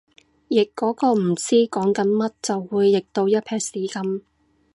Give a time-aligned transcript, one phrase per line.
[0.49, 4.23] 譯嗰個唔知講緊乜就會譯到一坺屎噉